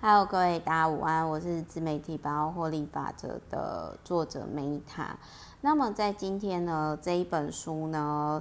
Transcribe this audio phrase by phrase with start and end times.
[0.00, 5.18] Hello，各位大家午安，我是自媒体百万获利法则的作者梅塔。
[5.60, 8.40] 那么在今天呢，这一本书呢，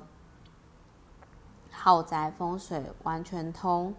[1.76, 3.90] 《豪宅风水完全通》，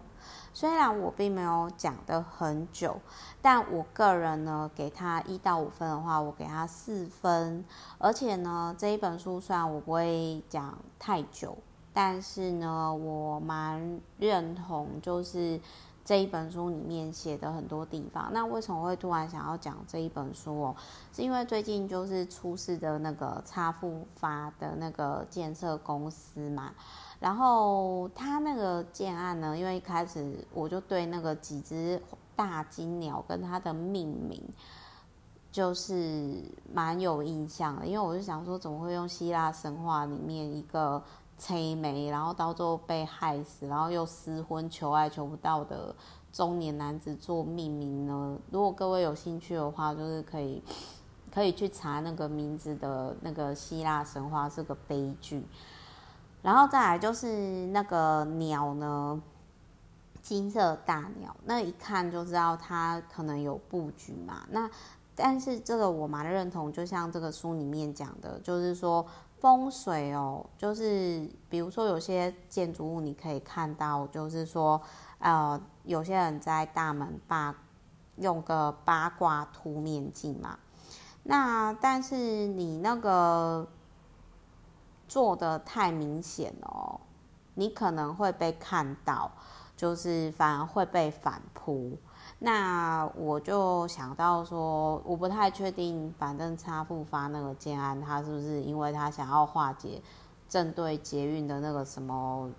[0.53, 2.97] 虽然我并没有讲得很久，
[3.41, 7.65] 但我个人呢，给他一到五分的话，我给他四分。
[7.97, 11.57] 而且呢，这一本书虽然我不会讲太久，
[11.91, 15.59] 但是呢，我蛮认同，就是。
[16.05, 20.75] 这一本书里面写的很多地方，那为什么会突然想要讲这一本书哦？
[21.13, 26.71] 是因为最近就是出事的那个差富发的那个建设公司嘛，
[27.19, 32.01] 然后他那个建案呢，因为一开始我就对那个几只
[32.35, 34.41] 大金鸟跟它的命名
[35.51, 36.41] 就是
[36.73, 41.03] 蛮有印象的，因为我就想说，怎么会用希腊神话里面一个。
[41.39, 45.95] 催眉，然后到最后被害死，然后又失婚求爱求不到的
[46.33, 48.37] 中年男子做命名呢？
[48.51, 50.61] 如果各位有兴趣的话，就是可以
[51.33, 55.41] 可以去查那个名字的那个希腊神话是个悲剧。
[56.41, 59.21] 然后再来就是那个鸟呢，
[60.21, 64.45] 金色大鸟，那一看就知道它可能有布局嘛。
[64.49, 64.69] 那
[65.15, 69.05] 但是这个我蛮认同，就像这个书里面讲的，就是说。
[69.39, 74.81] 风水哦，就是比如说有些建筑物，你可以看到，就是说，
[75.19, 77.55] 呃，有些人在大门八
[78.17, 80.59] 用个八卦凸面镜嘛，
[81.23, 83.67] 那但是你那个
[85.07, 86.99] 做的太明显哦，
[87.53, 89.31] 你可能会被看到，
[89.77, 91.97] 就是反而会被反扑。
[92.37, 100.01] 那我就想到说，我不太确定，反正差复发那个建安，他是不是因为他想要化解
[100.47, 102.49] 正对捷运的那个什么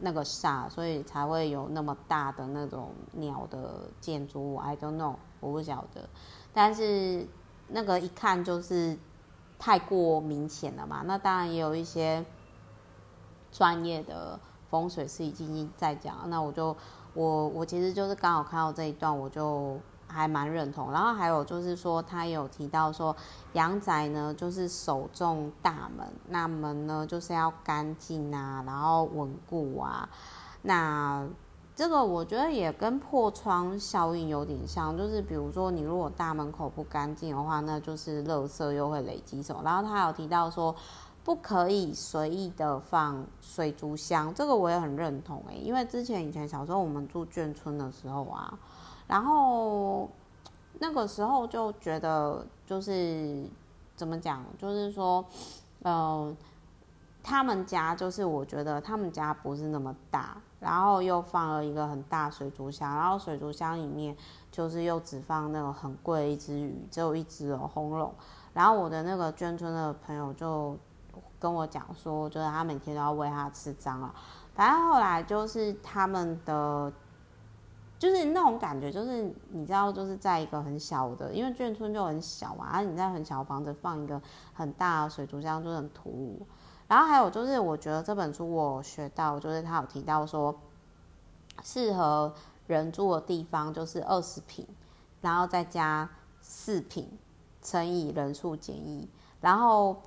[0.00, 6.08] 那个煞，所以才会有那么大的那种鸟的建筑物？I don't know，我不晓得。
[6.54, 7.26] 但是
[7.68, 8.96] 那个一看就是
[9.58, 11.02] 太过明显了嘛。
[11.04, 12.24] 那当然也有一些
[13.52, 14.40] 专业的
[14.70, 16.74] 风水师已经在讲，那我就。
[17.14, 20.90] 我我其实就是刚好看到这一段，我就还蛮认同。
[20.90, 23.14] 然后还有就是说，他有提到说，
[23.52, 30.08] 阳宅呢就是首重大门，那门呢就是要干净啊，然后稳固啊。
[30.62, 31.24] 那
[31.76, 39.62] 这个我觉得也跟破窗效应有点像，就是比如说你如果大门口不干净的话，那就是垃圾又会累积什么。
[39.64, 40.74] 然后他有提到说。
[41.24, 48.58] 不可以随意的放水族箱，这个我也很认同诶，因为之前以前小时候我们住眷村的时候啊，
[49.06, 50.06] 然后
[50.80, 53.42] 那个时候就觉得就是
[53.96, 55.24] 怎么讲，就是说，
[55.84, 56.36] 嗯、
[57.22, 64.14] 他们家就是我觉得他们家不是那么大，然后又放了一个很大水族箱，然后水族箱里面
[64.52, 68.12] 就是又只放那个很贵一只鱼，只有一只哦，红龙，
[68.52, 70.76] 然后我的那个眷村的朋友就。
[71.44, 74.10] 跟我讲说，就是他每天都要喂他吃蟑螂。
[74.54, 76.90] 反正后来就是他们的，
[77.98, 84.18] 就是那种感觉，就是你知道，就是在一个很小的，因为眷村就很小嘛，而你在很小的房子放一个
[84.54, 86.46] 很大的水族箱就很突兀。
[86.88, 90.58] 然后还有就是，我觉得这本书我学到，就是他有提到说，
[91.62, 92.32] 适合
[92.66, 94.66] 人住的地方就是二十坪，
[95.20, 96.08] 然后再加
[96.40, 97.06] 四坪
[97.60, 99.06] 乘以人数减一，
[99.42, 100.00] 然后。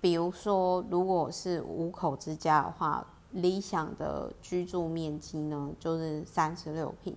[0.00, 7.16] 比如说，如果是五口之家的话，理想的居住面积呢，就是三十六平。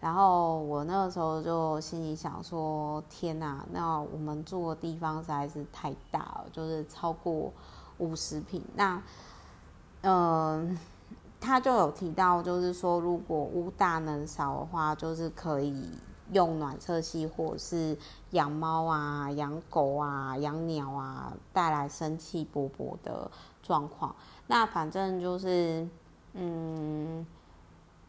[0.00, 7.52] 然后我那个时候就心里想说：天哪，那我们住的地方实在是太大了，就是超过
[7.98, 8.62] 五十平。
[8.74, 9.02] 那，
[10.02, 10.78] 嗯、
[11.40, 15.88] 他就有提到，就是说，如果屋大能少的话，就是可以。
[16.32, 17.96] 用暖色系或者是
[18.30, 23.30] 养猫啊、养狗啊、养鸟啊，带来生气勃勃的
[23.62, 24.14] 状况。
[24.46, 25.88] 那反正就是，
[26.34, 27.26] 嗯，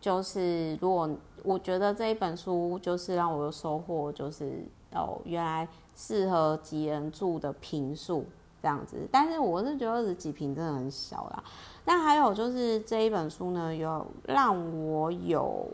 [0.02, 1.10] 就是如果
[1.44, 8.26] 我觉得这一本书就是让我有收获，就是哦，原来适合几人住的坪数
[8.62, 8.98] 这样子。
[9.12, 11.44] 但是我是觉得二十几坪真的很小啦。
[11.86, 15.66] 那还有就是这一本书呢，有让我有。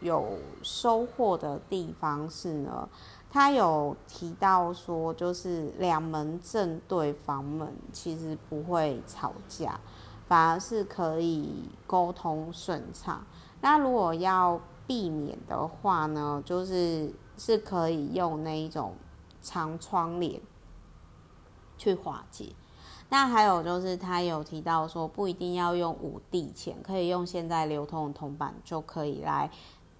[0.00, 2.88] 有收获的地方是呢，
[3.30, 9.78] 他有提到说，就是两门正对房门其实不会吵架，
[10.26, 13.24] 反而是可以沟通顺畅。
[13.60, 18.94] 那如果要避免的话呢，就是是可以用那一种
[19.42, 20.40] 长窗帘
[21.76, 22.54] 去化解。
[23.10, 29.50] 那还有就是他有提到说，不一定要用五帝钱，可以用现在流通的铜板就可以来。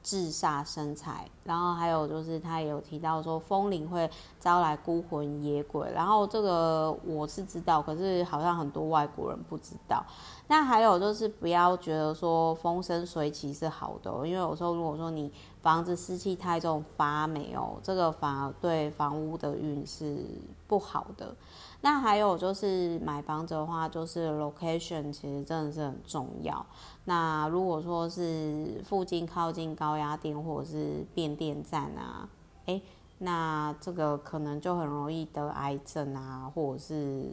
[0.03, 4.09] 自杀身材，然后还有就是他也有提到说风铃会
[4.39, 10.05] 招来孤魂野鬼，然后这个我是知道，可是好像很多外国人不知道。
[10.49, 15.33] 那还有就是不要觉得说风生水起是好的，因为有时候如果说你
[15.63, 20.25] 房子湿气太重发霉哦，这个反而对房屋的运是
[20.67, 21.35] 不好的。
[21.83, 26.65] 那还有就是买房子的话，就是 location 其实真的是很重要。
[27.05, 32.29] 那如果说是附近靠近高压电或者是变电站啊，
[32.67, 32.83] 诶，
[33.19, 37.25] 那这个可能就很容易得癌症啊，或者是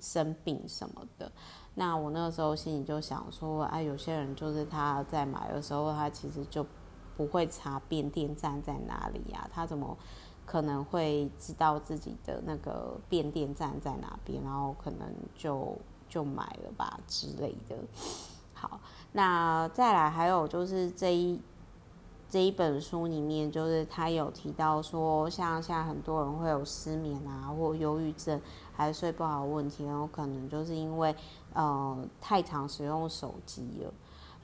[0.00, 1.30] 生病什么的。
[1.74, 6.64] 那我那个时候心里就想说，哎，有些人就是他在买的时候，他其实就
[7.16, 9.96] 不会查变电站在哪里呀，他怎么？
[10.46, 15.74] 可能会知道自己的那个变电站在哪边，然后可能就
[16.06, 17.74] 就买了吧之类的。
[18.52, 18.78] 好，
[19.12, 21.40] 那再来还有就是这一
[22.28, 28.38] 这一本书里面，就是他有提到说，像现在很多人会有失眠啊，或忧郁症，
[28.74, 31.16] 还是睡不好的问题，然后可能就是因为
[31.54, 33.90] 呃太常使用手机了。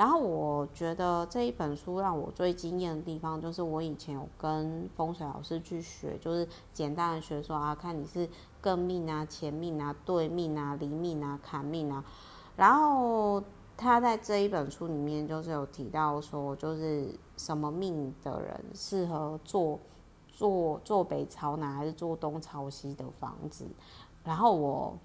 [0.00, 8.26] 然后我觉得这一本书让我最惊艳的地方，就是我以前有跟风水老师去学，就是简单的学说啊，看你是
[8.62, 12.02] 艮命啊、前命啊、兑命啊、离命啊、坎命啊。
[12.56, 13.42] 然后
[13.76, 19.78] 他在这一本书里面就是有提到说，就是什么命的人适合坐
[20.28, 23.66] 坐坐北朝南还是坐东朝西的房子。
[24.24, 24.96] 然后我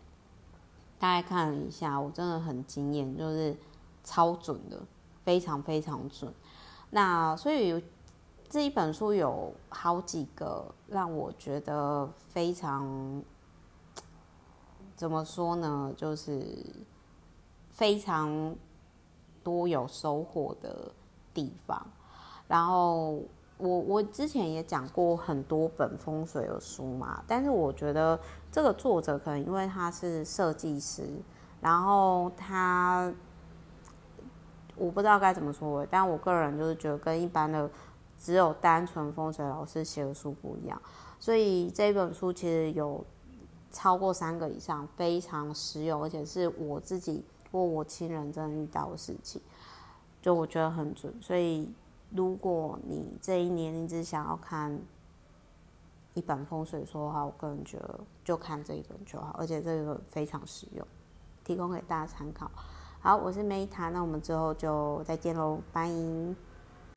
[0.97, 3.53] 大概看了一下，我真的很惊艳，就是。
[4.05, 4.79] 超准的，
[5.23, 6.31] 非常非常准。
[6.91, 7.83] 那所以
[8.47, 13.21] 这一本书有好几个让我觉得非常，
[14.95, 15.91] 怎么说呢？
[15.97, 16.45] 就是
[17.71, 18.55] 非常
[19.43, 20.91] 多有收获的
[21.33, 21.85] 地方。
[22.47, 23.23] 然后
[23.57, 28.17] 我我之前也讲过很多本风水的书嘛，但是我觉得
[28.51, 31.09] 这个作者可能因为他是设计师，
[31.59, 33.11] 然后他。
[34.75, 37.69] 我不知道该怎么说，但我个人就是觉得跟一般的
[38.17, 40.81] 只有单纯风水老师写的书不一样，
[41.19, 43.03] 所以这本书其实有
[43.71, 49.41] 超过三个以上，非常实用，而且是我自己或我亲人真的遇到的事情，
[50.21, 51.13] 就我觉得很准。
[51.21, 51.69] 所以
[52.11, 54.79] 如果你这一年你只想要看
[56.13, 60.87] 一本风水书的话，我个人觉得就看这一本就好，而且这个非常实用，
[61.43, 62.49] 提供给大家参考。
[63.05, 65.87] 好，我是 Meta，那我们之后就再见喽，拜。